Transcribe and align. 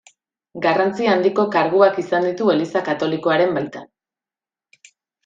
Garrantzi 0.61 1.09
handiko 1.11 1.43
karguak 1.55 1.99
izan 2.05 2.25
ditu 2.29 2.47
Eliza 2.57 2.83
Katolikoaren 2.87 3.55
baitan. 3.59 3.89